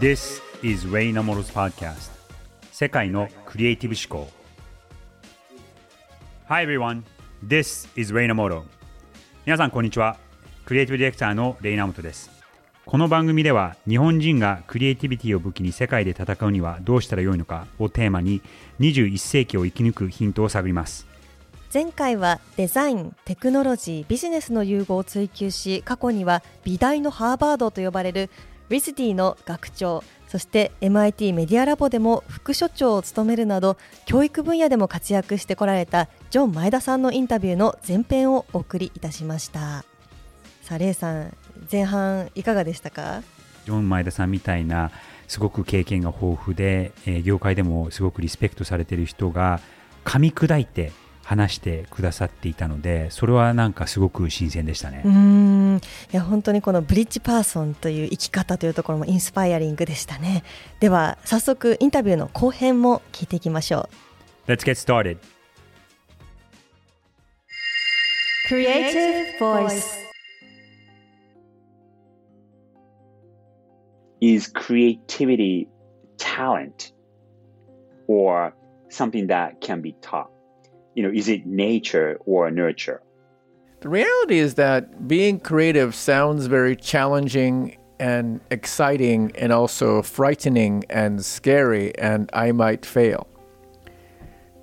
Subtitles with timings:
[0.00, 2.10] This is Ray Namoro's podcast.
[2.72, 4.32] 世界のクリエイティブ思考。
[6.48, 7.02] Hi everyone,
[7.46, 8.62] this is Ray Namoro
[9.44, 10.16] 皆さんこんにちは。
[10.64, 12.30] クリエイティブディレクターのレイナモトです。
[12.86, 18.40] この番組では日本人がクリエイティビティを武器に世界で戦うにはどうしたらよいのかをテーマに
[18.80, 21.06] 21世紀を生き抜くヒントを探ります。
[21.72, 28.30] 前回はデザイン、テクノロジー、ビジネスの融合を追求し過去には美大のハーバードと呼ばれる
[28.72, 33.76] リスディの学長そして MIT メディアラボでも副所長を務めるなど
[34.06, 39.84] 教育分野でも活躍してこられたジョン前田さんのインタビューの前編をお送りいたしました
[40.62, 41.36] さあレイさん
[41.70, 43.22] 前半いかがでしたか？
[43.66, 44.90] ジョン前田さんみたいな
[45.28, 49.60] すごく経験が豊富で、えー業界でもすごくリスペクトされている人が
[50.04, 55.12] 噛み砕いて話してくださっていたのでそれはなんかすごく新鮮でしたねうー。
[55.12, 55.80] んい
[56.16, 60.44] や本当にこのブリッジパーソンという生き方というところもインスパイアリングでしたね
[60.80, 63.88] では早速インタビューの後編も聞いていきましょ
[64.46, 65.16] Let's get started!
[65.16, 65.18] う
[68.48, 70.02] Creative Voice
[74.20, 75.68] is creativity
[76.18, 76.92] talent
[78.08, 78.54] or
[78.88, 80.31] something that can be taught?
[80.95, 83.01] You know, is it nature or nurture?
[83.81, 91.23] The reality is that being creative sounds very challenging and exciting and also frightening and
[91.23, 93.27] scary, and I might fail.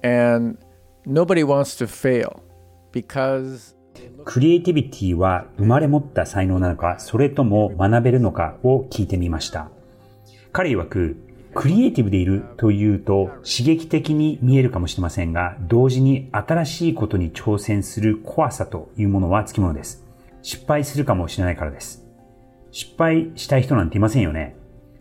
[0.02, 0.58] And
[1.06, 2.42] nobody wants to fail
[2.92, 3.74] because
[4.24, 9.70] クリエイティビティは生まれ持った才能なのか、それとも学べるのかを聞いてみました。
[10.52, 11.16] 彼曰く、
[11.55, 20.05] クリエイティブでいるというと刺激的に見えるかもしれませんが、同時に新しいことに挑戦する怖さというものはつきものです。
[20.41, 22.05] 失敗するかもしれないからです。
[22.71, 24.55] 失敗したい人なんていませんよね。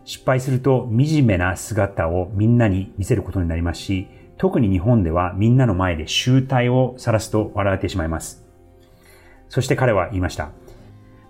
[0.04, 8.47] 失敗すると惨めな姿をみんなに見せることになりますし、特に日本ではみんなの前で集体を晒すと笑われてしまいます。
[9.48, 10.50] そして彼は言いました。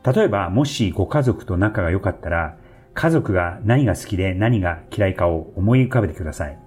[0.05, 2.57] 例えば、もしご家族と仲が良かったら、
[2.95, 6.59] 家族が何が好きで何が嫌いかを思い浮かべてください。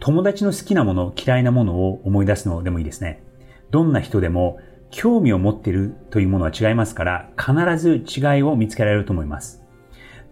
[0.00, 3.22] 友達の好きなもの、嫌いなものを思い出すのでもいいですね。
[3.70, 4.58] どんな人でも
[4.90, 9.62] 興味を持っているというものは違いますから、必ず違いを見つけられると思います。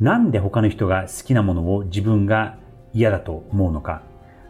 [0.00, 2.58] なんで他の人が好きなものを自分が
[2.92, 4.02] 嫌だと思うのか。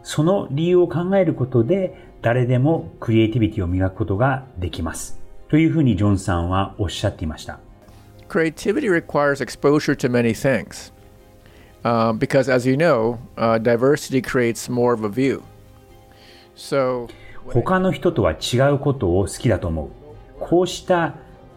[0.03, 5.21] その理由を考えることで誰でもクリエイティビティを磨くことができます。
[5.49, 7.59] というふうにジョンさんはおっしゃっていました。
[8.31, 10.93] Creativity requires exposure to many things.
[11.83, 15.43] Uh, because, as you know, uh, diversity creates more of a view.
[16.55, 17.09] So,
[17.49, 19.89] 他の人とは違うことを好きだと思う。
[20.39, 21.15] こうした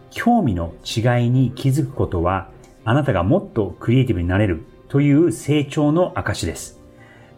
[0.09, 2.49] 興味の違いに気づくことは、
[2.83, 6.81] あなたがもっとクリエイティブになれるという成長の証です。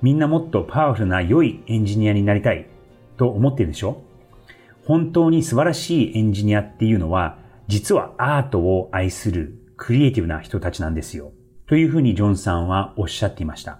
[0.01, 2.67] みんなもっとパワフルな良いエンジニアになりたい
[3.17, 4.01] と思っているでしょ？
[4.85, 7.37] 本当に素晴らしいエンジニアっていうのは、
[7.67, 11.31] 実はアートを愛するクリエイティブな人たちなんですよ。
[11.67, 13.79] というふうにジョンさんはおっしゃっていました。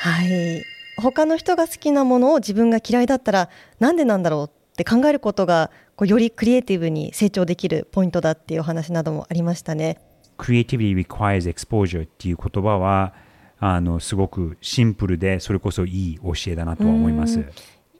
[0.00, 0.62] はい
[0.98, 3.50] 他の人が好きなものを自分が嫌いだったら
[3.80, 9.98] なんでなんだろうって考えることがこうよりクリエイティブに成長できるポイントだっていうお話などもありましたね。
[10.36, 13.14] creativity requires exposure っていう言葉は、
[13.58, 17.44] あの、すごくシンプルで、それこそいい教えだなとは思います。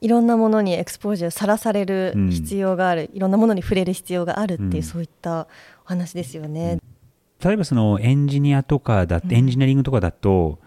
[0.01, 2.31] いろんなものにエクスポージャーさらされるうん。
[2.31, 4.83] 必要がある、いろんなものに触れる必要があるっていう、うん。
[4.83, 5.49] そういった
[5.85, 6.79] お話ですよね。
[7.43, 10.59] 例えばそのエンジニアとかだって、エンジニアリングとかだと、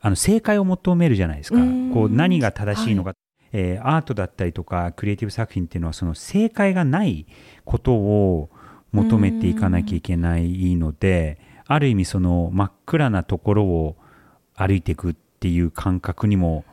[0.00, 1.58] あの、正解を求めるじゃないですか。
[1.58, 1.90] うん。
[1.92, 3.14] こう、何が正しいのか。
[3.52, 7.26] えーアートだったりとか、クリエイティブ作品っていうのは、その正解がない
[7.64, 8.50] ことを
[8.92, 13.96] 求めていかなきゃいけないので、ある意味その真っ暗なところを
[14.54, 16.64] 歩いていくっていう感覚にも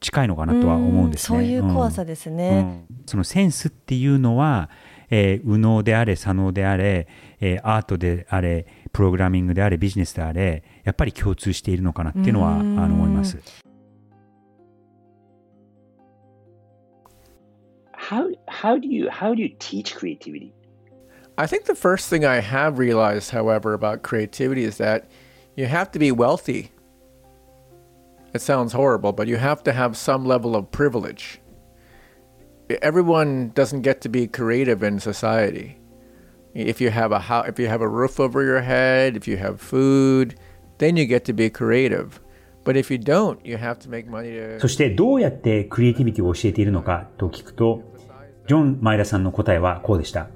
[0.00, 1.38] 近いのかなとは思うんですね。
[1.38, 2.84] そういう怖さですね。
[2.90, 4.68] うんそのセンスっていうのは、
[5.10, 7.08] えー右脳であれ、左脳であれ、
[7.40, 13.38] えーアートであれ、プログラミングであれ、ビジネスであれ、やっぱり共通しているのかなっていうのは、あうんの思います。
[17.94, 20.52] How how do you how do you teach creativity?
[21.36, 25.04] I think the first thing I have realized, however, about creativity is that
[25.56, 26.70] you have to be wealthy.
[28.34, 31.40] It sounds horrible, but you have to have some level of privilege.
[32.82, 35.78] Everyone doesn't get to be creative in society.
[36.54, 39.38] If you have a ho- if you have a roof over your head, if you
[39.38, 40.34] have food,
[40.78, 42.20] then you get to be creative.
[42.64, 47.82] But if you don't, you have to make money to そしてどうやってクリエイティビティを教えているのかと聞くと、
[48.46, 50.28] ジョン・前田さんの答えはこうでした。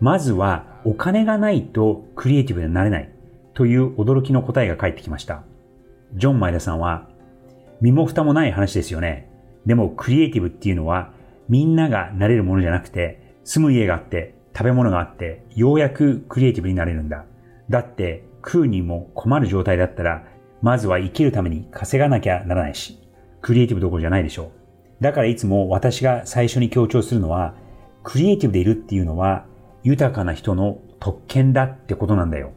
[0.00, 3.20] まずはお金がないとクリエイティブになれないと
[3.60, 5.44] という驚きの答えが返ってきました。
[6.14, 7.09] ジョン・マイダさんは、
[7.80, 9.30] 身も蓋もない話ですよね。
[9.66, 11.12] でもクリエイティブっていうのは
[11.48, 17.24] みんながなれるものじゃなくて、住む家があって、食べ物があって、ようやくクリエイティブになれるんだ。
[17.68, 20.24] だって食うにも困る状態だったら、
[20.62, 22.98] まずは生きるために稼がなきゃならないし、
[23.40, 24.52] クリエイティブどころじゃないでしょ
[25.00, 25.02] う。
[25.02, 27.54] だからいつも私が最初に強調するのは、
[28.04, 29.44] クリエイティブでいるっていうのは
[29.82, 32.52] 豊かな人の特権だってことなんだよ。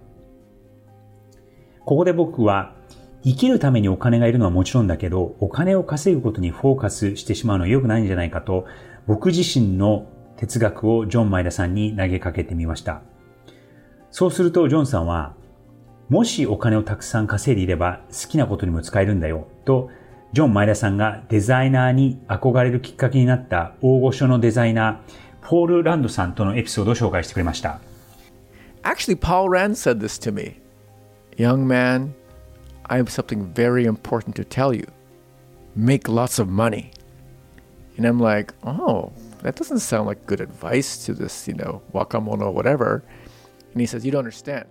[1.85, 2.75] ここで僕は
[3.23, 8.65] 生きるためにお金がいるのはもちろんだけど、お金を稼ぐことにフォーカスしてしまうのは良くないんじゃないかと、
[9.07, 13.01] 僕自身の哲学をジョン・マイダさんに投げかけてみました。
[14.11, 15.35] そうするとジョンさんは、
[16.09, 19.89] もしお金をたくさん稼いでいれば好きなことにも使えるんだよ、と、
[20.33, 27.79] ジョン・マイダさんがデザイナーに憧れるきっかけになった大御所のデザイナー、ポール・ランドさんとのエピソードを紹介してくれました。
[28.83, 30.59] Actually, Paul Rand said this to me.
[31.37, 32.13] Young man,
[32.85, 34.87] I have something very important to tell you.
[35.75, 36.91] Make lots of money.
[37.97, 42.47] And I'm like, oh, that doesn't sound like good advice to this, you know, wakamono
[42.47, 43.03] or whatever.
[43.71, 44.65] And he says, you don't understand.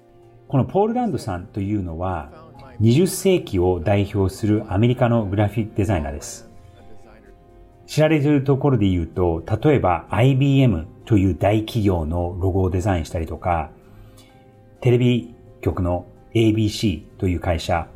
[0.48, 2.30] このポール・ランドさんというのは、
[2.80, 6.50] 20世紀を代表するアメリカのグラフィックデザイナーです。
[7.86, 13.70] 知られているところで言うと、例えば IBM という大企業のロゴをデザインしたりとか、
[14.80, 17.88] テレビ局の ABC という会社、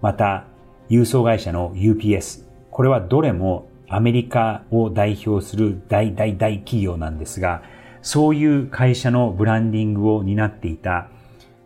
[0.00, 0.46] また、
[0.88, 2.44] 郵送会社の UPS。
[2.70, 7.62] これはどれもアメリカを代表する大大大企業なんですが、
[8.02, 11.08] そういう会社のブランディングを担っていた、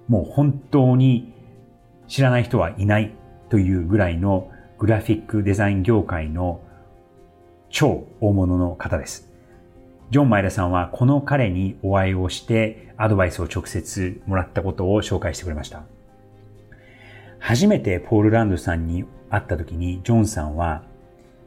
[0.08, 1.32] もう本当に
[2.08, 3.14] 知らない人はいない
[3.50, 6.60] というぐらいのグラフィックデザイン業界の
[7.70, 9.32] 超大物の方です。
[10.10, 15.84] ジョン・マイラさんはこの彼にお会いをしてアドバイスを直接もらったことを紹介してくれました。
[17.46, 20.82] 初めてポール・ランドさんに会った時にジョンさんは、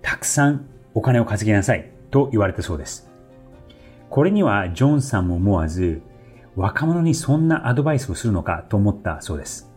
[0.03, 3.09] たくさんお金を稼ぎなさいと言われたそうです。
[4.11, 6.03] これにはジョンさんも思わず、
[6.55, 9.71] 若者にそんなアドバイスをするのかと思ったそうです。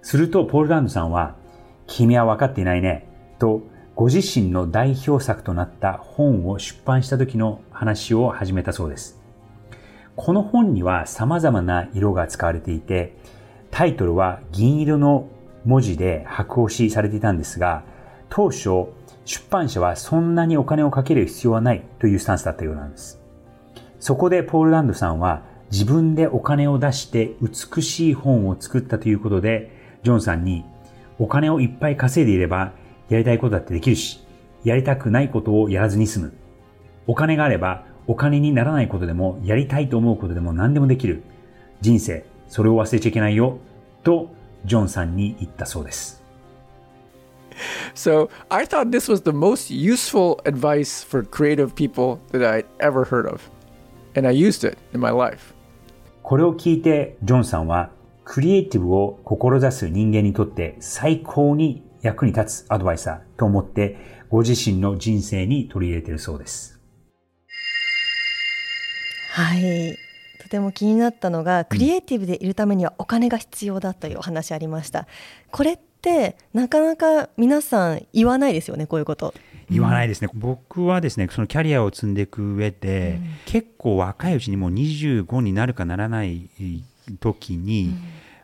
[0.00, 1.36] すると、ポール・ランドさんは、
[1.86, 3.06] 君は分かっていないね、
[3.38, 3.60] と、
[3.94, 9.20] ご自身の代表作となった本を出版した時の話を始めたそうです。
[10.16, 13.14] この本には様々な色が使われていて、
[13.70, 15.28] タイトルは銀色の
[15.64, 17.84] 文字で白押しされていたんですが、
[18.28, 18.86] 当初、
[19.24, 23.20] 出版社はそんなにお金をかける必要はないというスタンスだったようなんです。
[23.98, 29.70] そこでポール・ランドさんは自分でお金を出して美しい本を作ったということで、
[30.02, 30.64] ジョンさんに
[31.18, 32.72] お金をいっぱい稼いでいれば
[33.08, 34.20] やりたいことだってできるし、
[34.62, 36.32] やりたくないことをやらずに済む。
[37.06, 41.22] お金があればお金にならないことでもやりたいと思うことでも何でもできる。
[41.80, 43.58] 人生、それを忘れちゃいけないよ。
[44.02, 44.34] と
[44.64, 46.22] ジョンさんに言ったそうです。
[47.94, 53.28] So I thought this was the most useful advice for creative people that I'd ever heard
[53.28, 53.40] of.
[54.16, 55.54] And I used it in my life.
[56.22, 57.90] これを聞いてジョンさんは
[58.24, 66.80] クリエイティブを志す人間にとって最高に役に立つアドバイザーと思ってご自身の人生に取り入れているそうです。
[69.30, 70.03] はい。
[70.54, 75.08] とても気になったのがクリエイティブでいるためにはお金が必要だというお話ありました。
[75.50, 79.34] これってなかなか皆さん言わないですよねこういうこと。
[79.68, 86.48] 言わないですね、僕はですねそのキャリアを積んでいく上で、うん、結構若いうちにもう25になるかならない
[87.18, 87.96] 時に、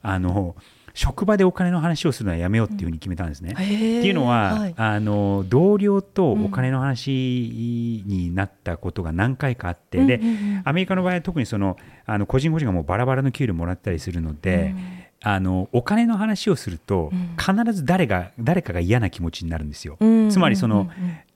[0.02, 0.56] うん、あの
[0.94, 3.54] 職場でお金の話をするのはやめようっていうふうに決めたんですね。
[3.56, 3.74] うん、って
[4.06, 10.20] いうのは、はい、あの同僚とお金の話になったことが何回かあって、うん、で
[10.64, 14.74] アメリカの場合は特にそのあの個人個人がもうバラバラの給料もらったりするので。
[14.74, 15.00] うん。
[15.22, 19.98] あのお金の話をすると、必ず誰が誰かが嫌な気持ちになるんですよ。
[20.30, 20.88] つまりその、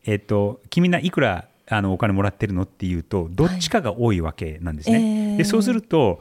[0.06, 4.94] えっと、君ないくらあのお金もらってるのっていうとどっちかが多いわけなんですね。
[4.94, 6.20] はいえー、でそうすると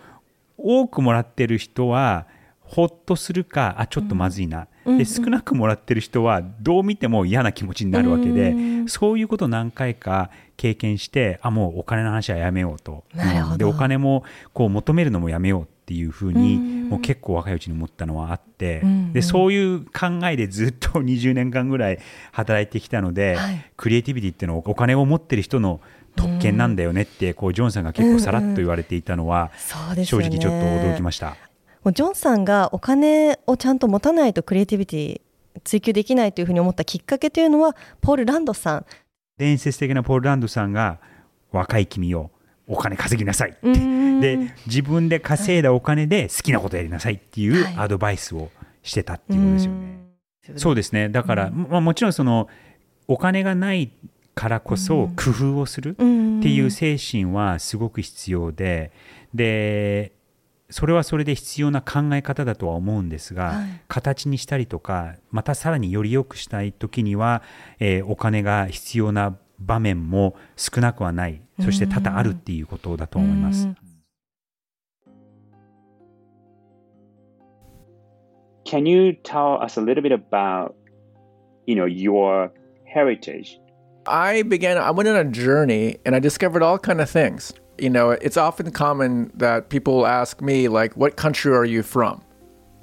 [0.58, 2.28] 多くもらってる人は
[2.66, 16.58] ほっとするかあちょっとまずいな、うん、で少なくもらってる人はどう見ても嫌な気持ちになるわけで、うん、そういうことを何回か経験してあもうお金の話はやめようと、うん、でお金もこう求めるのもやめようっていうふうに、
[16.90, 22.00] もう結構若いうちに思ったのはあって、でそういう考えでずっと20年間ぐらい
[22.32, 25.82] 働いてきたので、はい、クリエイティビティっていうのはお金を持ってる人の
[26.16, 29.52] 特権なんだよねってこうジョンさんが結構さらっと言われていたのは、
[30.06, 31.36] 正直ちょっと驚きました。
[31.84, 35.22] もうジョンさんがお金をちゃんと持たないとクリエイティビティ
[35.64, 38.86] 追求できないというふうに思ったきっかけというのはポール・ランドさん。
[39.38, 41.00] 伝説的なポール・ランドさんが
[41.52, 42.32] 若い君を
[42.68, 43.58] お金稼ぎなさい。
[43.62, 44.22] うん。
[44.22, 47.76] で自分で稼いだお金で好きなことやりなさいっていうはい。
[47.78, 48.50] アドバイスを
[48.82, 49.78] してたっていうことですよね。
[50.50, 50.60] うん。
[50.60, 51.10] そうですね。
[51.10, 52.48] だから、まあ、もちろんその
[53.08, 53.92] お金がない
[54.36, 56.04] からこそ工夫をするって
[56.50, 58.92] いう精神はすごく必要で、
[59.34, 60.14] で、
[60.74, 67.44] それはそれで必要な考え方だとは思うんですが、はい形にしたりとか、またさらにより良くしたい時には、
[67.80, 73.68] えーお金が必要な場面も少なくはない、そして多々あるっていうことだと思います。
[73.68, 73.78] うん
[78.66, 80.74] Can you tell us a little bit about,
[81.68, 82.50] you know, your
[82.86, 83.60] heritage?
[84.08, 87.54] I began I went on a journey and I discovered all kind of things.
[87.79, 92.23] You know, it's often common that people ask me like what country are you from?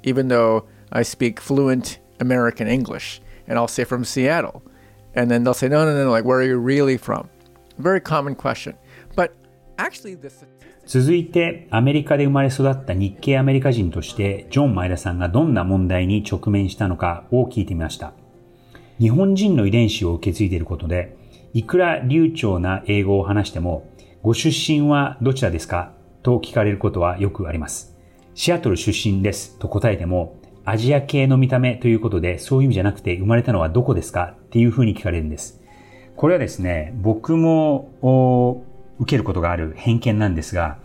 [0.02, 4.62] Even though I speak fluent American English and I'll say from Seattle.
[5.14, 7.28] And then they'll say no no no, no like where are you really from?
[7.78, 8.74] Very common question.
[9.14, 9.34] But
[9.78, 10.56] actually the statistics
[10.86, 18.12] 続いて、アメリカで生まれ育った日系アメリカ人として、ジョン・マイラさんがどんな問題に直面したのかを聞いてみました。
[19.00, 21.16] 日本人の遺伝子を受け継いでいることで、
[21.54, 23.90] いくら流暢な英語を話しても、
[24.23, 25.93] ご出身はどちらですか？
[26.21, 27.97] と聞かれることはよくあります。
[28.35, 34.35] シアトル出身ですと答えても、アジア系の見た目ということで、そういう意味じゃなくて生まれたのはどこですか？
[34.39, 35.59] っていうふうに聞かれるんです。
[36.15, 38.63] これはですね、僕も
[38.99, 40.77] 受けることがある偏見なんですが、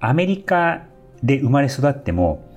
[0.00, 0.86] アメリカ
[1.22, 2.48] で生まれ育っても、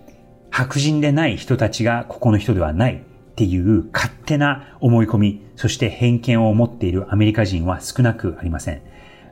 [0.52, 8.82] 白人でない人たちがここの人ではないっていう勝手な思い込み、そして偏見を持っているアメリカ人は少なくありません。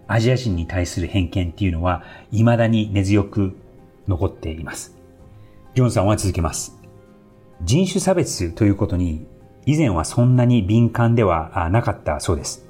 [0.07, 3.55] アジア人に対する偏見っていうのは未だに根強く
[4.07, 4.95] 残っています。
[5.73, 6.77] ジョンさんは続けます。
[7.63, 9.25] 人種差別ということに
[9.65, 12.67] 以前はそんなに敏感ではなかったそうです。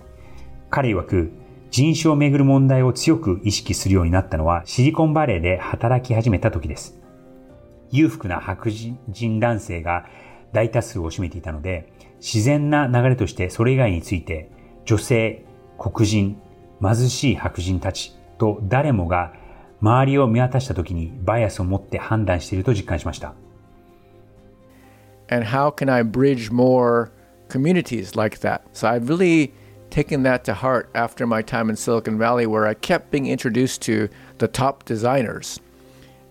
[0.69, 1.31] 彼曰く
[1.71, 6.99] 人種をめぐる問題を強く意識するようになったのはシリコンバレーで働き始めた時です。
[7.91, 10.05] 裕福な白人男性が
[10.53, 14.49] 大多数を占めていたので、自然な流れとしてそれ以外について、
[14.85, 15.45] 女性、
[15.77, 16.41] 黒人、
[16.82, 19.34] 貧しい白人たちと誰もが
[19.80, 23.34] 周りを見渡した時にバイアスを持って判断していると実感しました。
[25.30, 27.12] and how can I bridge more
[27.48, 28.64] communities like that?
[28.72, 29.54] So I've really
[29.88, 33.80] taken that to heart after my time in Silicon Valley, where I kept being introduced
[33.82, 35.60] to the top designers.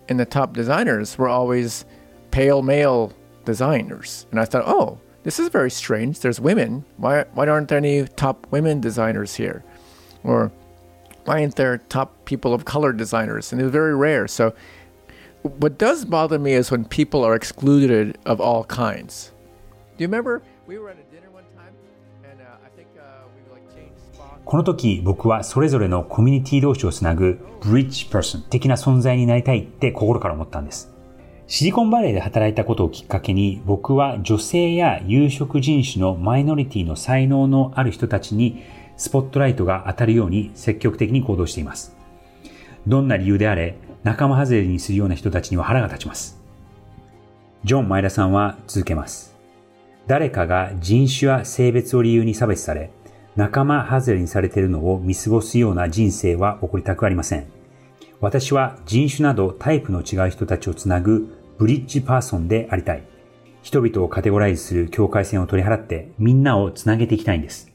[0.08, 1.84] And the top designers were always
[2.30, 3.12] pale male
[3.44, 4.26] designers.
[4.30, 6.20] And I thought, oh, this is very strange.
[6.20, 6.84] There's women.
[6.96, 9.64] Why, why aren't there any top women designers here?
[10.25, 10.51] Or
[11.25, 13.53] why aren't there top people of color designers?
[13.53, 14.27] And it's very rare.
[14.27, 14.53] So
[15.43, 19.31] what does bother me is when people are excluded of all kinds.
[19.97, 21.73] Do you remember we were at a dinner one time,
[22.23, 24.41] and uh, I think uh, we like changed spots.
[24.43, 30.91] この時僕はそれぞれのコミュニティ同士をつなぐブリッジパーソン的な存在になりたいって心から思ったんです。
[31.47, 38.63] シリコンバレーで働いたことをきっかけに僕は女性や有色人種のマイノリティの才能のある人たちに
[38.97, 41.95] スポットライトが当たるように積極的に行動しています。
[42.87, 46.39] どんな理由であれ仲間外れにするような人たちには腹が立ちます。
[47.63, 49.35] ジョン・マイラさんは続けます。
[50.05, 52.91] 誰かが人種や性別を理由に差別され、
[53.35, 57.47] 仲間外れにされているのを見過ごすような人生は起こりたくありません。
[58.21, 63.03] 私は人種などタイプの違う人たちをつなぐブリッジパーソンでありたい。
[63.63, 67.74] 人々をカテゴライズする境界線を取り払ってみんなをつなげていきたいんです。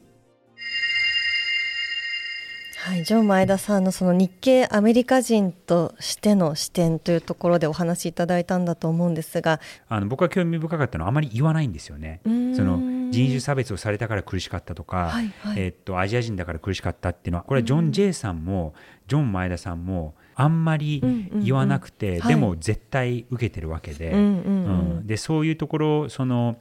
[2.82, 9.60] はい、ジョン前田さんのその日系アメリカ人としての視点というところでお話しいただいたんだと思うんですが、
[9.90, 12.22] あの僕が興味深かったのはあまり言わないんですよね。
[12.24, 15.60] その人種差別をされたから苦しかったとか、はいはい。
[15.60, 18.72] えーっとアジア人だから苦しかったっていうのはこれはジョン・ジェイさんも
[19.08, 21.02] ジョン・前田さんもあんまり
[21.44, 24.90] 言わなくて、うんうんうんでも絶対受けてるわけで,、うんうんうん。
[24.98, 25.06] うん。
[25.06, 26.56] でそういうところその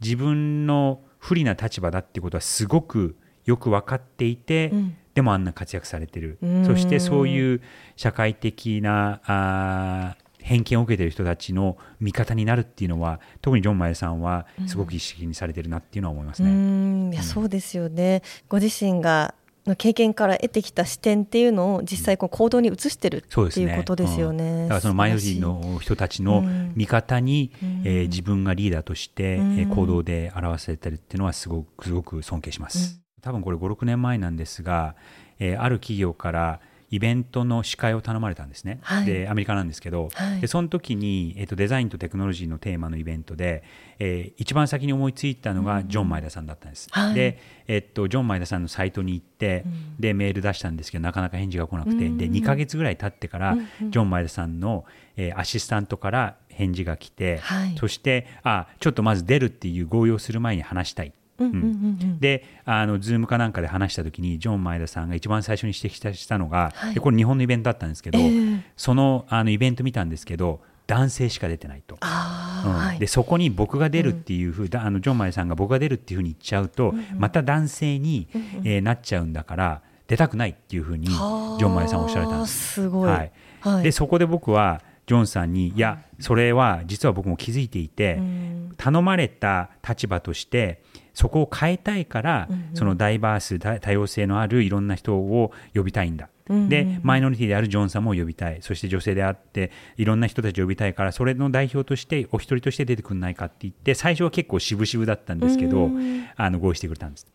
[0.00, 6.66] 自分の不利な立場だっていうことはすごくよく分かっていて、うんでもあんな活躍されてる、うん。
[6.66, 7.60] そしてそういう
[7.96, 17.14] 社会的なあー偏見を受けている人たちの味方になるっていうのは特にジョン・マエさんはすごく意識にされてるなっていうのは思いますうね。
[17.14, 18.22] いやそうですよね。
[18.48, 19.34] ご自身が
[19.66, 23.20] の経験から得てきた視点っていうのを実際こう行動に移してるっ
[23.52, 24.44] ていうことですよね。
[24.44, 24.62] うん。
[24.64, 26.42] だからそのマイノリティの人たちの
[26.74, 27.82] 味方に、うん。
[27.84, 29.38] えー自分がリーダーとして、
[29.74, 33.00] 行動で表せてるっていうのはすごくすごく尊敬します。
[33.22, 34.94] 多分これ5、6年前なんですが、
[35.38, 36.60] えーある企業から
[36.90, 39.06] イベントの司会を頼まれたんですね、はい。
[39.06, 40.40] でアメリカなんですけど、はい。
[40.42, 43.62] でその時に、えっとデザインとテクノロジーのテーマのイベントで、
[43.98, 47.14] えー一番先に思いついたのがジョン・マイダさんだったんです、はい。
[47.14, 49.64] で、えっとジョン・マイダさんのサイトに行って、
[49.98, 54.84] でメール出したんですけどなかなか返事が来なくて、で2ヶ月ぐらい経ってから、ジョン・マイダさんの、
[55.16, 57.76] えーアシスタントから返事が来て、はい。
[57.78, 61.06] そしてあちょっとまず出るっていう合意をする前に話したい。
[61.06, 61.21] うんうんうんうん
[62.20, 63.52] であのズームかなん。
[63.52, 65.08] かで話した時にジョン・前田さん。
[65.08, 67.90] が一番最初に指摘したのが、はいでこれ日本のイベントだったん。
[67.90, 70.08] ですけど、ええそのあのイベント見たん。
[70.08, 71.96] ですけど男性しか出てないと。
[72.92, 75.48] うん、でそこに僕が出るっていうふう、だあのジョン・マエダさん。
[75.48, 77.04] が僕が出るっていうふうに言っちゃうと、うん。
[77.18, 78.42] また男性に、うん。
[78.64, 79.32] えーなっちゃうん。
[79.32, 82.02] だから出たくないっていうふうにジョン・マエダさん。
[82.02, 82.42] おっしゃられたん。
[82.42, 82.72] です。
[82.74, 83.10] すごい。
[83.10, 85.52] はいはいでそこで僕はジョンさん。
[85.52, 88.74] にいやそれは実は僕も気づいていて、うん。
[88.76, 90.82] 頼まれた立場として
[91.14, 98.58] そこを変えたいから、そのダイバース多多様性のあるいろんな人を呼びたいんだ、でマイノリティであるジョンさんも呼びたい。
[98.62, 105.90] そして女性であっていろんな人たちを呼びたいからそれの代表としてお一人として出てくんないかって言って最初は結構渋々だったんですけど、
[106.36, 107.26] あの合意してくれたんです。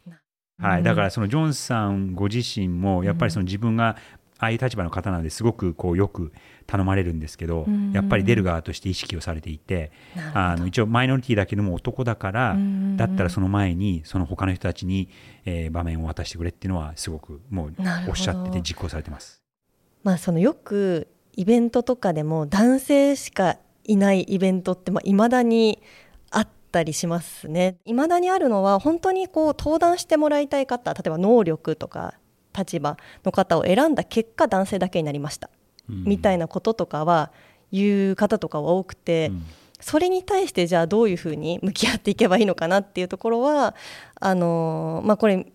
[0.60, 3.96] はい、だからそのジョンさんご自身もやっぱりその自分が
[4.40, 6.32] ああいう立場の方なのですごくこうよく
[6.66, 9.92] 頼まれるんですけど、うんやっぱり出る側として意識をされていて、
[10.34, 15.10] あの一応マイノリティだけども男だから、うんだったらその前にその他の人たちに、
[15.46, 17.74] えー場面を渡してくれっていうのはすごくもう
[18.10, 19.42] おっしゃってて実行されてます。
[20.04, 25.82] まあそのよくイベントとかでも男性しかいないイベントってまあ未だに
[26.32, 27.78] あったりしますね。
[27.86, 32.16] 未だにあるのは本当にこう登壇してもらいたい方例えば能力とか
[32.58, 35.50] 立場の方を選んだ結果男性だけになりました、
[35.90, 36.04] うん。
[36.06, 37.32] みたいなこととかは
[37.72, 39.46] 言う方とかは多くて、うん。
[39.80, 43.76] それに対してじゃあどういうふうに向き合っていけばいいのかなっていうところは
[44.20, 45.46] あのまあこれ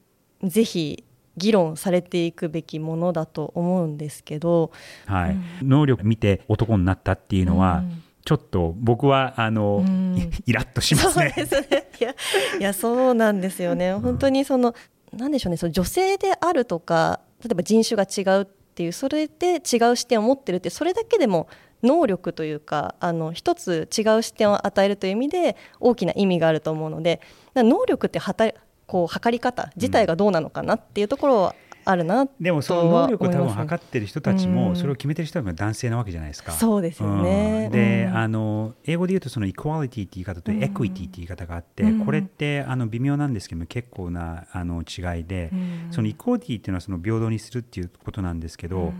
[0.44, 1.02] ぜひ
[1.36, 4.70] 議論されていくべきものだと思うんですけど、
[5.06, 5.36] はい。
[5.62, 8.02] 能力見て男になったっていうのは、うん。
[8.24, 10.30] ちょっと僕はあの、うん。
[10.46, 11.34] イラッとしますね。
[11.36, 11.88] そうですね。
[12.00, 12.14] いや
[12.60, 13.94] いやそうなんですよね。
[13.94, 14.74] 本当にその
[15.12, 21.48] なんでしょうねその女性であるとか例えば人種が違うっていうそれで違う視点を持ってるってそれだけでも
[21.82, 27.20] 能力というかあの一つ違う視点を与えるという意味で大きな意味があると思うので
[27.54, 28.50] 能力ってはた
[28.86, 36.52] こう測り方自体がどうなのかなっていうところはあるなでもその能力を多分測ってる人たちも、それを決めてる人が男性なわけじゃないですか。
[36.52, 37.64] そうですよね。
[37.66, 37.72] うん。
[37.72, 38.16] で、うん。
[38.16, 42.04] あの英語で言うとそのイコアリティって言い方とエクイティって言い方があって、うん。
[42.04, 45.88] これってあの微妙なんですけども結構なあの違いで、うん。
[45.90, 48.92] そのイコアリティっていうのはその平等にするっていうことなんですけど、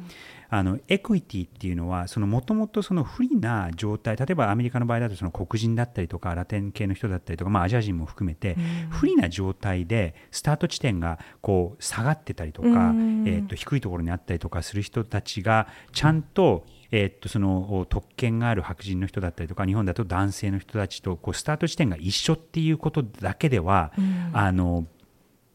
[0.55, 8.59] あのエクイティっていうのはそのもともとその不利な状態例えばアメリカの場合だとその黒人だったりとかラテン系の人だったりとか、まあ、アジア人も含めて、
[8.91, 13.13] 不利な状態でスタート地点がこう下がってたりとか、うん。
[13.27, 23.93] えー、と低いところにあったりとかする人たちがちゃんと,、えー、とその特権がある白人の人だったりとか日本だと男性の人たちとこうスタート地点が一緒っていうことだけでは、
[24.33, 24.87] あの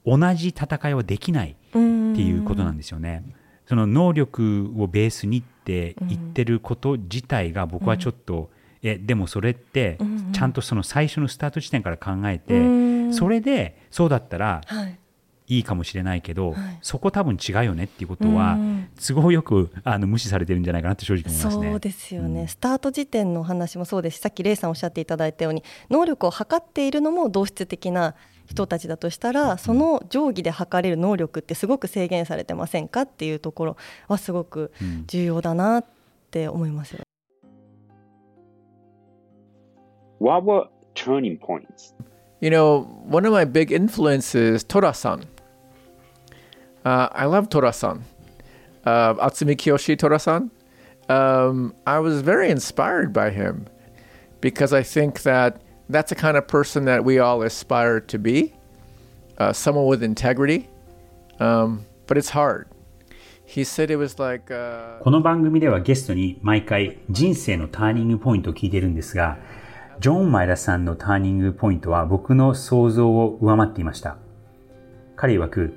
[0.05, 3.23] 同じ戦いはできないっていうことなんですよね。
[3.67, 8.49] その能力をベースにって言ってること自体が僕はちょっと、
[8.81, 9.97] えでもそれって
[10.31, 12.61] ちゃんとその最初のスタート地点から考えて、う
[13.09, 13.13] ん。
[13.13, 14.99] それでそうだったらはい。
[15.49, 16.79] いいかもしれないけど、はい。
[16.81, 18.89] そこ多分違うよねっていうことは、うん。
[18.99, 21.69] 都合よくあの無視されてるんじゃないかなって正直思いますね。
[21.71, 22.47] そうですよね、うん。
[22.49, 28.15] スタート時点の話もそうですしさっきレイさんおっしゃっていただいたように能力を測っているのも同質的な
[28.47, 35.85] 人たちだとしたらその定規で測れる能力ってすごく制限されてませんかっていうところはすごくうん重要だなっ
[36.31, 37.03] て思いますよね。
[40.19, 41.93] What were turning points?
[42.41, 45.25] You know, one of my big influences, Tora-san.
[46.85, 48.03] Uh, I love Tora-san.
[48.85, 50.49] Uh, Atsumi Kiyoshi Tora-san.
[51.09, 53.67] Um, I was very inspired by him
[54.41, 58.53] because I think that that's the kind of person that we all aspire to be.
[59.37, 60.67] Uh, someone with integrity.
[61.39, 62.67] Um, but it's hard.
[63.45, 64.51] He said it was like...
[64.51, 69.37] Uh, この番組ではゲストに毎回人生のターニングポイントを聞いているんですが、
[69.99, 74.17] ジョン・マイラさんのターニングポイントは僕の想像を上回っていました。
[75.15, 75.73] 彼曰く、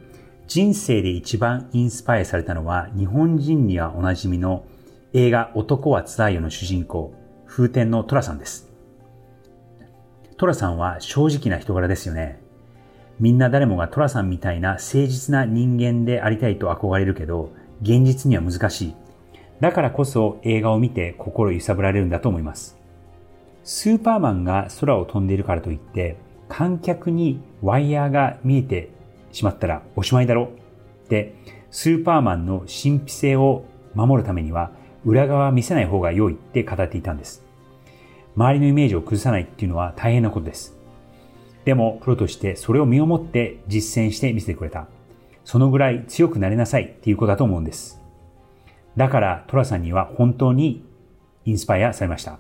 [0.49, 4.65] 人生で一番インスパイアされたのは日本人にはおなじみの
[5.13, 7.15] 映画男はつらいよの主人公、
[7.47, 8.70] 風天のトラさんです。
[10.41, 12.41] トラさんは正直な人柄ですよね。
[13.19, 18.95] みんな誰もがトラさんみたいな誠実な人間でありたいと憧れるけど、現実には難しい。
[19.61, 22.79] だからこそ映画を見て心揺さぶられるんだと思います。
[23.65, 26.17] スーパーマンが空を飛んでいるからといって、
[26.49, 28.89] 観客にワイヤーが見えて
[29.33, 30.53] しまったらおしまいだろ
[31.05, 31.35] って、
[31.71, 34.71] スーパーマンの神秘性を守るためには
[35.05, 37.50] 裏側見せない方が良いって語っていたんです。
[38.37, 40.77] 周りのイメージを崩さないっていうのは大変なことです。
[41.65, 44.89] でも、プロとしてそれを身をもって実践して見せてくれた。
[45.45, 48.01] そのぐらい強くなれなさいっていうことだと思うんです。
[48.97, 50.85] だから、トラさんには本当に
[51.45, 52.39] インスパイアされました。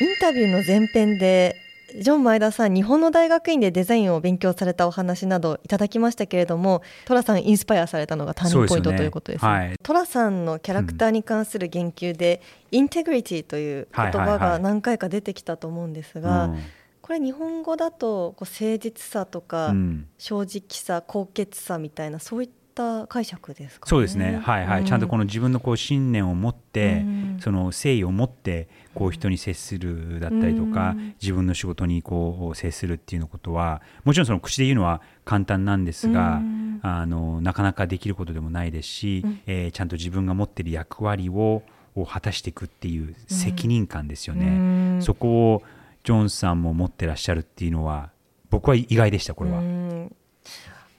[0.00, 1.56] インタビューの前編で
[2.00, 9.50] ジョン前田さん日本の大学院でデザインを勉強されたお話などいただきましたけれどもトラさんインスパイアされたのがターニングポイント、ということです、ね。
[9.50, 16.54] はい、トラさんのキャラクターに関する言及で、うん、インテグリティという言葉が何回か出てきたと思うんですが、
[17.02, 19.74] これ日本語だとこう誠実さとか、
[20.18, 24.40] 正直さ高潔さみたいなそういった解釈ですか、ね、そうですね。
[24.42, 36.40] はいはい、うん、ちゃんとこの自分のこう信念を持って、うん、その誠意を持ってこう人に接するだったりとか、うん、自分の仕事にこう接するっていうことはもちろんその口で言うのは簡単なんですが、
[36.82, 41.62] あのなかなかできることでもないですし、うん、えー、ちゃんと自分が持っている役割を
[41.96, 45.62] を果たしていくっていう責任感ですよね、そこを
[46.04, 48.10] ジョンさんも持ってらっしゃるっていうのは
[48.50, 49.60] 僕は意外でしたこれは。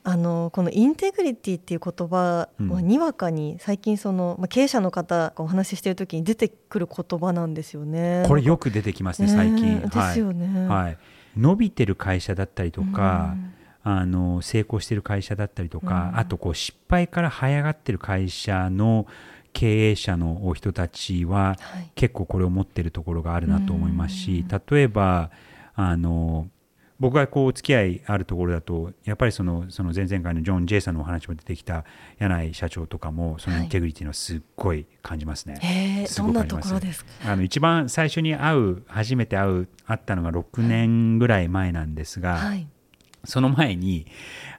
[0.04, 8.24] あのこのインテグリティっていう言葉はにわかに最近その、まあ、経営者の方がお話ししている時に出てくる言葉なんですよね。
[8.28, 9.82] これよく出てきますね最近。
[9.82, 10.98] ですよね、はい。
[11.38, 13.36] 伸びてる会社だったりとか、
[13.86, 19.06] うん、あの成功してる会社だったりとか、うん、あとこう失敗から這い上がってる会社の
[19.52, 25.32] 経営者の人たちは、はい、結構これを持ってるところがあるなと思いますし、例えば
[25.76, 26.48] あの
[27.00, 31.86] 僕がこうお付き合いあるところだとやっぱりそのその前々回のジョン・ジェイさんのお話も出てきた
[32.18, 35.56] 柳井社長とかもそのインテグリティのすっごい感じますね。
[35.62, 37.06] はい、すごく感じます。
[37.26, 42.68] あの一番最初に会う初めて会う会ったのが6年ぐらい前なんですが、はい、
[43.26, 44.08] その前に、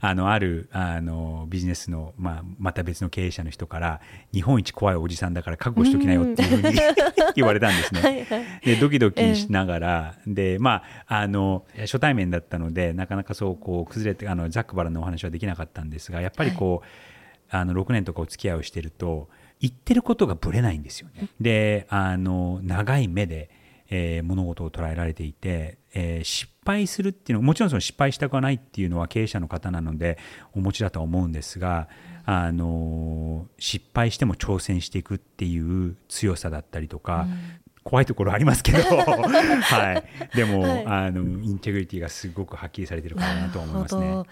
[0.01, 4.01] あの、ある、あの、ビジネスの、まあ、また別の経営者の人から、
[4.33, 6.79] 日本一怖いおじさんだから覚悟しときなよっていうふうに
[7.37, 8.01] 言われたんですね。
[8.01, 19.29] はいはい、で、ドキドキしながら、えー、で、まあ、あの、初対面だったので、なかなかそう、こう、崩れて、あの、ザックバラのお話はできなかったんですが、やっぱりこう、はい、あの、6年とかお付き合いをしてると、
[19.61, 21.29] 言ってることがぶれないんですよね。
[21.41, 23.51] で、あの、長い目で、
[23.91, 30.19] えー、物事を捉えられていて、えー、失敗するっていうのはもちろんその失敗したくはないっていうのは経営者の方なので
[30.55, 31.89] お持ちだとは思うんですが、
[32.25, 37.41] あの失敗しても挑戦していくっていう強さだったりとか、うん、
[37.83, 44.23] 怖いところありますけど、 はい、でも、はい、あのインテグリティがすごくはっきりされてるかなと思いますね。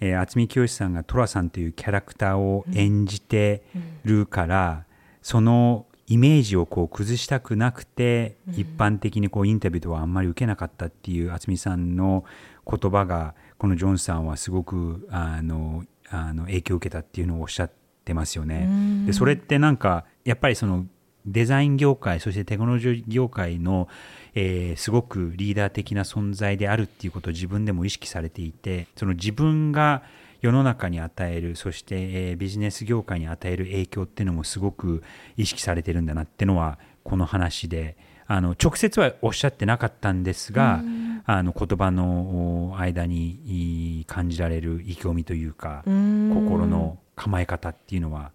[0.00, 3.62] えー、渥美清さんが寅さんというキャラクターを演じて
[4.04, 4.76] るから、うん。
[4.76, 4.84] うん、
[5.22, 12.24] そのイメージをこう崩したくなくて、うん、一般的にこうインタビューとはあんまり受けなかったっていう渥美さんの
[12.68, 17.70] 言葉がこのジョンさんはすごくあのあの影響を受けたっていうのをおっしゃっ
[18.04, 18.68] てますよね。
[19.06, 20.86] でそれってなんかやっぱりその
[21.26, 23.88] デザイン業界そしてテクノロジー業界の、
[24.34, 30.04] えー、すごくリーダー的な存在であるっていうことを自分でも意識されていてその自分が
[30.40, 35.02] 世の中に与えるそして、えー、ビジネス業界に与える影響っていうのもすごく
[35.36, 37.96] 意識されてるんだなっていうのはこの話で
[38.26, 40.82] あの直接はおっしゃってなかったんですが、
[41.26, 48.32] あの言葉の間に感じられる意気込みというか心の構え方っていうのは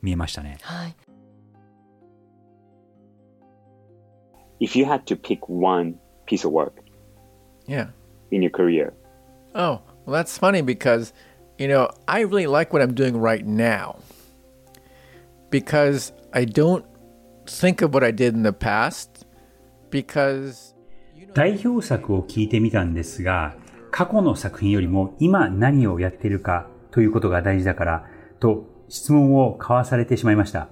[0.00, 0.58] 見えましたね。
[0.62, 0.94] はい
[4.60, 5.94] If you had to pick one
[6.26, 6.74] piece of work
[7.66, 7.88] yeah.
[8.30, 8.92] in your career,
[9.54, 11.12] oh, Well, that's funny because,
[11.58, 13.98] you know, I really like what I'm doing right now
[15.50, 16.84] because I don't
[17.46, 19.26] think of what I did in the past
[19.90, 20.74] because
[21.34, 23.54] 代表作を聞いてみたんですが、
[23.90, 28.06] 過去の作品よりも今何をやっているかということが大事だから
[28.40, 30.68] と質問を交わされてしまいました。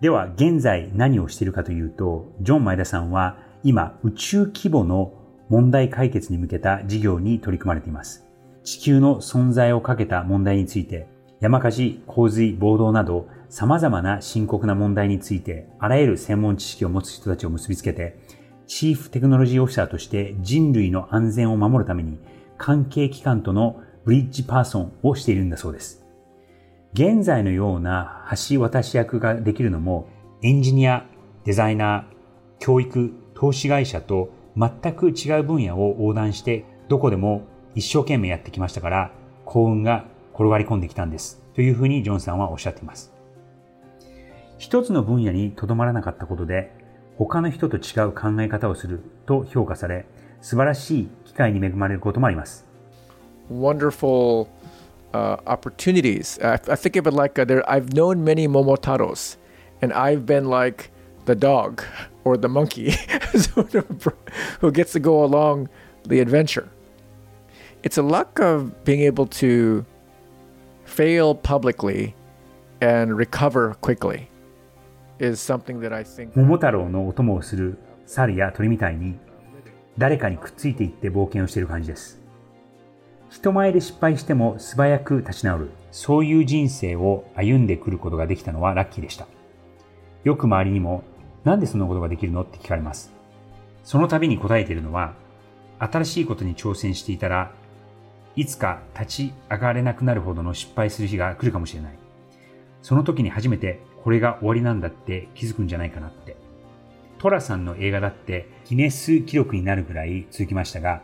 [0.00, 5.14] では現在何をしているかというと、ジョン前田さんは今宇宙規模の
[5.52, 8.26] 問題解決に向けた事業に取り組まれています。
[8.64, 11.08] 地球の存在をかけた問題について、
[11.40, 18.18] 山火事、洪水、暴動など様々な深刻な問題について、あらゆる専門知識を持つ人たちを結びつけて、
[18.66, 22.18] チーフテクノロジーオフィサーとして人類の安全を守るために、
[22.56, 26.02] 関係機関とのブリッジパーソンをしているんだそうです。
[26.94, 30.08] 現在のような橋渡し役ができるのも、
[30.40, 31.04] エンジニア、
[31.44, 37.42] デザイナー、教育、投資会社と全く違う分野を横断して、どこでも
[37.74, 39.12] 一生懸命やってきましたから、
[39.44, 41.42] 幸運が転がり込んできたんです。
[41.54, 43.12] というふうにジョンさんはおっしゃっています。
[44.58, 46.72] 一つの分野にとどまらなかったことで、
[47.18, 50.06] 他の人と違う考え方をすると評価され、
[50.40, 52.66] 素晴らしい機会に恵まれることもあります。
[53.50, 54.46] Wonderful
[55.12, 56.40] uh, opportunities.
[56.44, 59.36] I, I think of it like uh there, I've known many Momotaros,
[59.82, 60.90] and I've been like
[61.24, 61.82] the dog
[62.24, 62.92] or the monkey
[63.34, 63.86] sort of,
[64.60, 65.68] who gets to go along
[66.06, 66.68] the adventure.
[67.82, 69.84] It's a luck of being able to
[70.84, 72.14] fail publicly
[72.80, 74.28] and recover quickly
[75.18, 79.18] is something that I think 桃太郎のお供をする猿や鳥みたいに
[79.98, 82.20] 誰かにくっついていって冒険をしている感じです。
[83.30, 89.26] 人前で失敗しても素早く立ち直る、そういう人生を歩んでくることができたのはラッキーでした。
[90.24, 91.02] よく周りにも、
[91.44, 92.42] なんでそんなことができるの？
[92.42, 93.12] って聞かれます。
[93.84, 95.14] その度に答えているのは、
[95.78, 97.52] 新しいことに挑戦していたら、
[98.36, 101.98] いつか立ち上がれなくなるほどの失敗する日が来るかもしれない。
[102.80, 106.36] その時に初めてこれが終わりなんだって気づくんじゃないかなって。
[107.18, 111.02] トラさんの映画だってギネス記録になるぐらい続きましたが、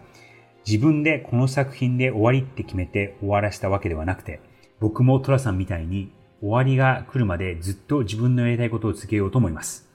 [0.67, 4.41] 自分でこの作品で終わりって決めて終わらせたわけではなくて、
[4.81, 9.88] 僕もトラさんみたいに終わりが来るまでずっと自分のやりたいことを続けようと思います。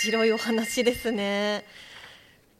[0.00, 1.64] 白いお話ですね。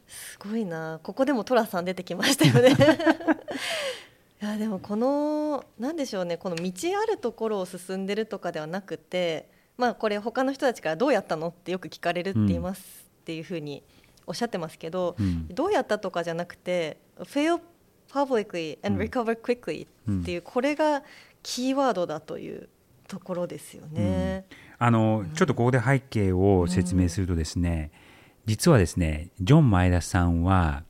[0.06, 1.00] すごいな。
[1.02, 2.76] ここでも寅さん出てきましたよね。
[4.42, 6.36] いやでもこのなんでしょうね。
[6.36, 12.82] この道あるところを進んでるとかではなくてまあこれ他の人たちからどうやったのってよく聞かれるって言います
[13.22, 13.82] っていうふうに
[14.26, 15.48] おっしゃってますけど、うん。
[15.48, 17.60] どうやったとかじゃなくて fail
[18.12, 21.02] publicly and recover quickly っていう、これが
[21.42, 22.68] キーワードだという
[23.08, 24.44] ところですよね。
[24.84, 27.92] あの、ちょっとここで背景を説明するとですね、
[28.46, 30.82] 実はですね、ジョン・前田さんは、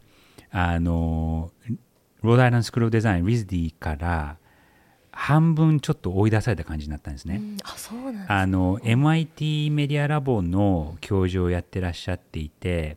[0.50, 1.50] あの、
[2.22, 4.38] ロードアイランドスクール・デザイン、リズディから
[5.10, 7.36] 半分ちょっと追い出された感じになったんですね。
[7.36, 12.96] うんあそうなんですあの MIT メディアラボの教授をやってらっしゃっていて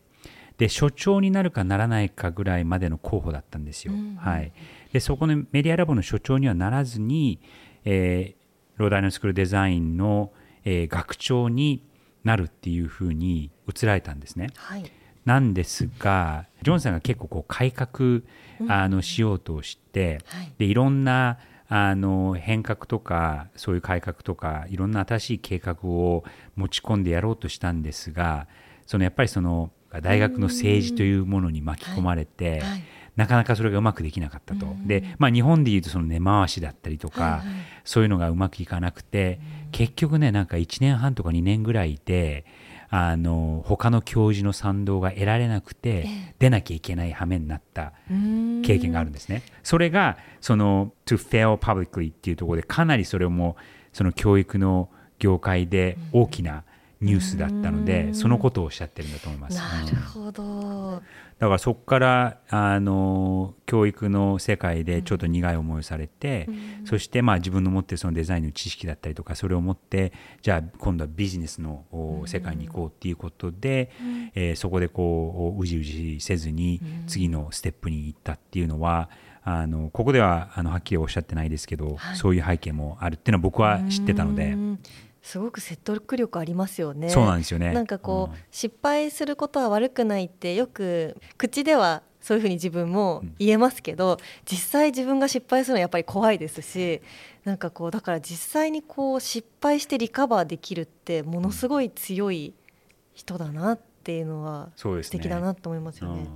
[0.58, 3.93] で所長になるかならないかぐらいまでの候補だったんですよ。
[4.17, 4.53] はい、
[4.93, 7.41] でそこのメディアラボの所長にはならずに、
[7.84, 8.45] えー
[8.77, 10.31] ロードアイランドスクールデザインの、
[10.65, 11.84] えー学長に
[12.23, 14.49] なるっていうふうに移られたんですね。
[14.56, 14.91] はい。
[15.25, 18.21] なんですがジョンさんが結構こう改革、
[18.67, 20.54] あのしようとして、はい。
[20.58, 26.23] でいろんなあの変革とかそういう改革とかいろんな新しい計画を
[26.56, 28.47] 持ち込んでやろうとしたんですが
[28.86, 32.84] そのやっぱりその大学の政治というものに巻き込まれて、はい
[33.15, 34.65] なかなかそれがうまくできなかったと。
[34.86, 37.43] で、まあ、日本でいうとその根回しだったりとか、
[37.84, 39.39] そういうのがうまくいかなくて、
[39.71, 42.45] 結局ねなんか1年半とか2年ぐらいで
[42.89, 46.08] あの他の教授の賛同が得られなくて、
[46.39, 47.93] 出なきゃいけない羽目になった
[48.63, 49.43] 経験があるんですね。
[49.63, 53.56] それがその to fail publicly っていうところでかなりそれも
[53.93, 56.63] その教育の業界で大きな
[57.01, 59.58] ニュースだったので、そのことをおっしゃってるんだと思います。
[59.58, 61.01] なるほど。
[61.39, 66.48] だからそこからあの教育の世界でちょっと苦い思いをされて、
[66.86, 73.91] そしてまあ自分の持ってるそのデザインの知識だったりとかそれを持ってじゃあ今度はビジネスのお世界に行こうっていうことで、
[74.34, 79.10] えーそこでこううじうじせずに次のステップに行ったっていうのは
[79.43, 84.56] あのここではあのはっきりおっしゃってないですけど、そういう背景もあるっていうのは僕は知ってたので。
[85.26, 87.10] うんすごく説得力ありますよね。
[87.10, 87.74] そうなんですよね。
[87.74, 88.40] なんかこう、うん。
[88.52, 97.02] 失敗することは悪くないってよく口ではそういうふうに自分も言えますけど、実際自分が失敗するのはやっぱり怖いですし
[97.44, 102.54] なんかこうだから実際にこう失敗してリカバーできるってものすごい強い
[103.16, 106.22] 人だなっていうのは素敵だなと思いますよね。
[106.22, 106.28] うん。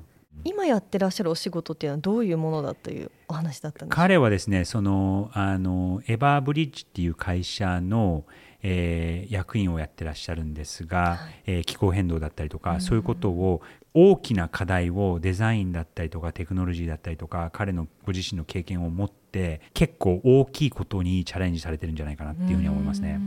[0.45, 4.01] 今やってらっしゃるお仕事っていうのはどういうものだというお話だったんですか？
[4.01, 8.23] 彼はですねそのあのエバーブリッジっていう会社の、
[8.63, 13.61] えー役員をやってらっしゃるんですが、えー気候変動だったりとか、そういうことを
[13.93, 23.19] 大きな課題をデザインだったりとかテクノロジーだったりとか彼のご自身の経験を持って結構大きいことにチャレンジされてるんじゃないかなっていうふうに思いますね。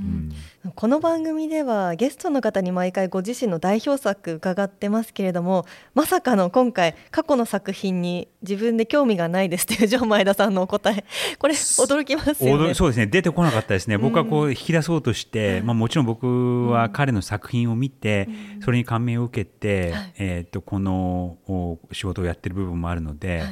[0.65, 0.73] うん。
[0.75, 11.05] この番組ではゲストの方に毎回ご自身の代表作伺ってますけれどもまさかの今回過去の作品に自分で興味がないですというジョン前田さんのお答え。
[11.39, 12.71] これ驚きますよね。
[12.71, 13.07] 驚そうですね。
[13.07, 18.29] 出てこなかったですね、僕はこう引き出そうとして、まあ、もちろん僕は彼の作品を見て、
[18.65, 23.45] それに感銘を受けて、えー、とこのお仕事をやってる部分もあるので、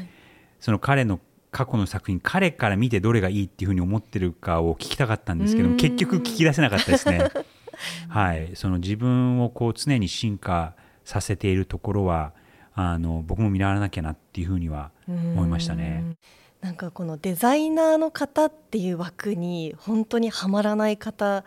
[0.60, 1.20] その彼の
[1.50, 7.28] 過去の作品彼から見てどれがいいっていうふうに思ってるかを聞きたかったんですけども結局聞き出せなかったですね。
[8.08, 12.34] はい、その自分をこう常に進化させているところは
[12.74, 16.04] あの僕も見習わなきゃなっていうふうには思いましたね。
[16.60, 21.44] なんかこのデザイナーの方っていう枠に本当にはまらない方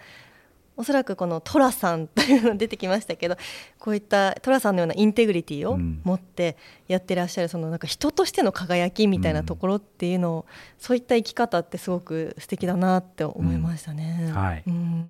[0.76, 3.38] おそらくこのトラさんというの出てきましたけど
[3.80, 6.58] こういったトラさんのようなインテグリティを持って
[6.88, 10.46] やってらっしゃるそのなんか人としての輝きみたいなところっていうのを、
[10.80, 14.32] そういった生き方ってすごく素敵だなって思いましたね。
[14.34, 15.10] はい、うん。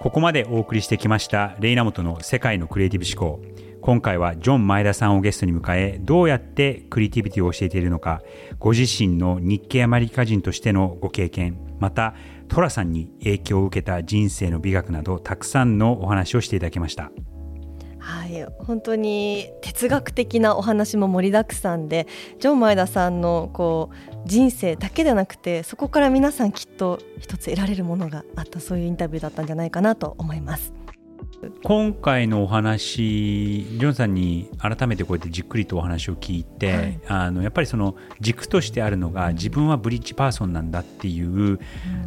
[0.00, 3.42] ここまでお送りしてきましたレイナモトの世界のクリエイティブ思考
[3.86, 8.20] 今回はジョン前田さんをゲストに迎えどうやってクリエイティビティを教えているのか
[8.58, 12.16] ご自身の日系アメリカ人としてのご経験また
[12.48, 17.12] トラさんに影響を受けた人生の美学などたくさんのお話をしていただきました
[18.00, 22.08] はい本当に哲学的なお話も盛りだくさんで
[22.40, 30.85] ジョン前田さんのこう人生だけでなくてそこから皆さんきっと一つ得られるものがあったそういうインタビューだったんじゃないかなと思います。
[31.62, 41.60] 今回のお話ジョンさんに改めてこうやってじっくりとお話を聞いて、はい、あのやっぱりその軸としてあるのが自分はブリッジパーソンなんだっていう、うん、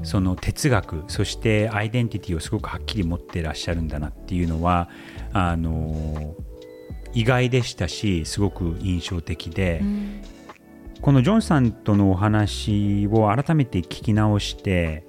[0.03, 4.89] その哲学そしてアイデンティティをすごくはっきり持ってらっしゃるんだなっていうのは
[5.31, 6.35] あの
[7.13, 10.21] 意外でしたしすごく印象的で、うん、
[11.01, 15.05] このジョンさんとのお話を改めて聞き直して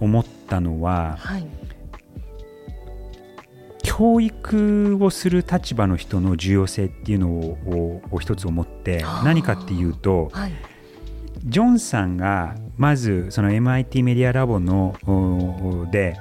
[0.00, 1.59] 思ったのは、はい
[3.90, 10.52] 教育をする立場の人の重要性っていうのをを一つ思って何かっていうと、はい、
[11.44, 14.94] ジョンさんがまずその MIT メディアラボの
[15.90, 16.16] で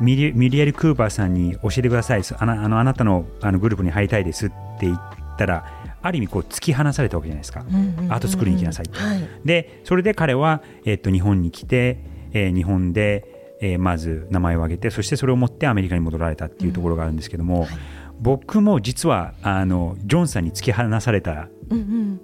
[0.00, 2.22] ミリミリエル・クーパーさんに教えてください。
[2.36, 5.00] あのあなたのあのグループに入りたいですって言っ
[5.38, 5.64] たら
[6.02, 11.98] ある意味こう突き放されたわけじゃないですか、アート作りに行きなさいって、はい、でそれで彼は、えっと、日本に来て、
[12.32, 13.31] えー、日本で
[13.62, 17.62] えー、まず名前を挙げてそしてそれを持ってアメリカに戻られたっていうところがあるんですけども、うん。
[17.62, 17.70] はい、
[18.20, 21.48] 僕も実はあのジョンさんに突き放された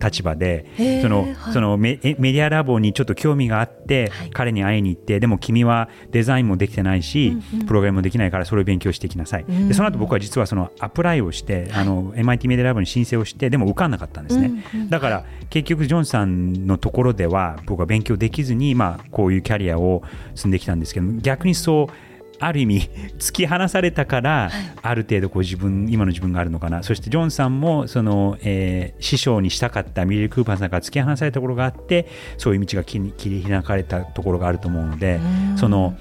[0.00, 20.02] 立場で、うんうん、その、はい、そのメメディアラボにちょっと興味があって、はい、彼に会いに行ってでも君はデザインもできてないし、うんうん、プログラムもできないからそれを勉強していきなさい、うん、でその後僕は実はそのアプライをして、あの MIT メディアラボに申請をしてでも受かんなかったんですね、うんうん、だから結局ジョンさんのところでは僕は勉強できずに、まあ、こういうキャリアを
[20.34, 22.07] 積んできたんですけど逆にそう
[22.40, 24.50] ある意味突き放されたから、
[24.82, 26.82] ある程度こう自分今の自分があるのかな。
[26.82, 35.20] そしてジョンさんもその、えー、師匠にしたかったミリル・クーパーさんから突き放されたところがあってそういう道が切り開かれたところがあると思うので
[35.56, 35.96] その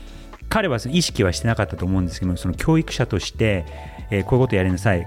[0.50, 3.66] 彼は意識はしてなかったと思うんですけどその教育者として、
[4.12, 5.06] えー、こういうことやりなさいっ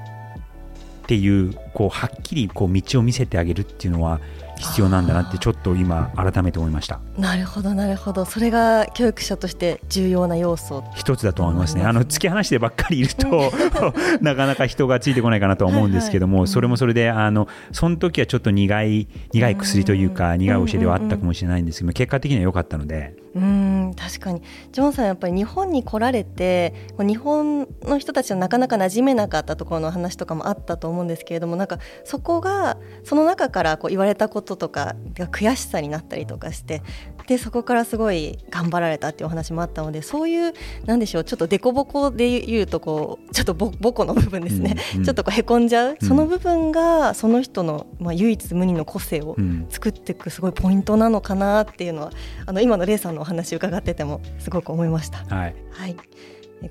[1.07, 4.21] ていうこうはっきりこう道を見せてあげるっていうのは
[4.61, 7.01] 必要なんだなってちょっと今改めて思いました。
[7.19, 8.25] なるほどなるほど。
[8.25, 10.85] それが教育者として重要な要素。
[10.95, 11.85] 一つだと思いますね。
[11.85, 13.53] あの突き放してばっかりいると
[14.21, 24.43] なかなか人がついてこないかなと思うんですけども、はいはい、それもそれであのその時はちょっと苦い苦い薬というか苦い教えではあったかもしれないんですけど結果的には良かったのでうん確かに。
[24.73, 36.83] ジョンさんやっぱり日本に来られて日本の人たちのなかなか馴染めなかったところの話とかもあったと思うんですけれどもなんかそこがその中からこう言われたこととかが悔しさになったりとかして
[37.29, 40.53] でそこからすごい頑張られたっていうお話もあったのでそういう
[40.87, 49.37] なんでしょうちょっと凸凹で言うとこうちょっとぼ母の部分ですね、うんうん、ちょっとこうへこんじゃう、うん、その部分がその人の、まあ、唯一無二の個性を
[49.69, 52.11] 作っていくすごいポイントなのかなっていうのは
[52.47, 55.19] あの今のレイさんのお話伺っててもすごく思いました。
[55.35, 55.97] はい、はい。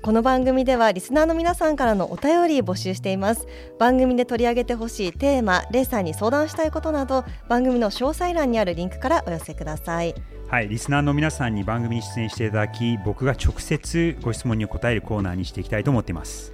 [0.02, 3.48] この番組ではリスナーの皆さんからのお便り募集しています。
[3.78, 10.14] 番組で取り上げてほしいテーマレイさんに相談したいことなど番組の詳細欄にあるリンクからお寄せください。
[10.48, 16.52] はい、リスナーの皆さんに番組に出演していただき僕が直接ご質問に答えるコーナーにしていきたいと思っています。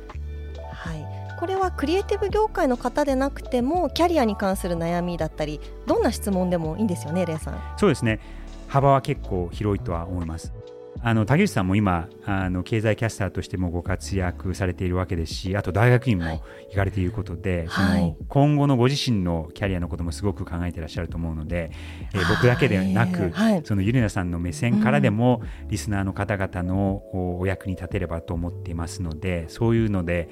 [0.73, 1.05] はい。
[1.39, 7.61] これはクリエイティブ業界の方でなくてもキャリアに関する悩みだったりどんな質問でもいいんですよねレイさん。
[7.77, 8.21] そうですね
[8.69, 10.53] 幅は結構広いとは思います。
[11.03, 21.71] あの竹内さんも今あの経済キャスターとしてもご活躍されているわけですしあと大学院も行かれていることで、はい、その今後のご自身のキャリアのこともすごく考えていらっしゃると思うので、
[22.15, 30.29] えー、僕だけではなく、はい、そのゆりなさんの目線からでも、うん、リスナーの方々のお役に立てればと思っていますのでそういうので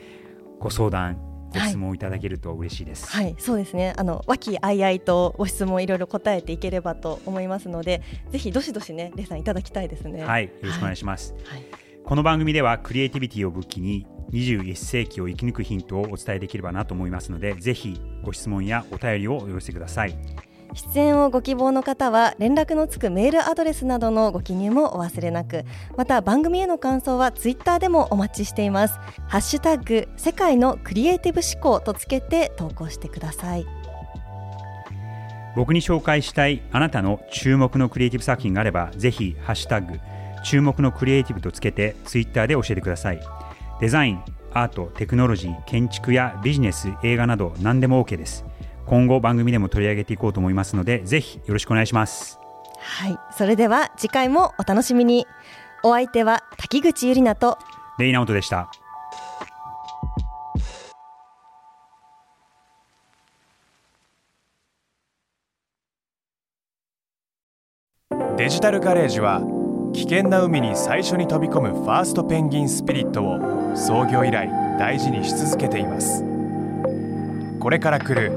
[0.59, 3.07] ご相談ご質問いただけると嬉しいです。
[3.11, 3.95] はい、はい、そうですね。
[3.97, 10.25] あの和気あいあいとご質問いろいろ答えていければと思いますので、ぜひどしどしね、レイさんいただきたいですね。
[10.25, 11.35] はい、よろしくお願いします。
[11.47, 11.65] はい、
[12.05, 20.17] この番組ではクリエイティビティを武器に21世紀を生き抜くヒントをお伝えできればなと思いますので、ぜひご質問やお便りをお寄せください。
[20.73, 25.65] 出演をご希望の方は連絡のつくメールアドレスなどのご記入もお忘れなく
[25.97, 28.95] また番組への感想はツイッターでもお待ちしています
[29.29, 33.67] ハッシュタグ世界のクリエイティブ思考とつけて投稿してください
[35.55, 40.01] 僕に紹介したいあなたの注目のクリエイティブ作品があれば、ぜひ、ハッシュタグ、
[40.45, 43.21] 注目のクリエイティブとつけて、ツイッターで教えてください。
[43.81, 48.45] デザイン、アート、テクノロジー、建築やビジネス、映画など何でも OK です。
[48.87, 52.39] 今後番組でも取り上げていこうと思いますので、ぜひよろしくお願いします。
[52.79, 55.27] はいそれでは次回もお楽しみに
[55.83, 57.59] お相手は滝口ゆりなと
[57.99, 58.71] レイナオトでした。
[68.37, 69.41] デジタルガレージは
[69.95, 76.25] 危険な海に最初に飛び込むファーストペンギンスピリットを創業以来大事にし続けています
[77.61, 78.37] これから来る